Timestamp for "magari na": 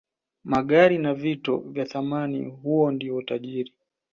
0.43-1.13